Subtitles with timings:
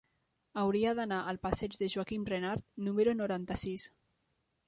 [0.61, 3.87] Hauria d'anar al passeig de Joaquim Renart número noranta-sis.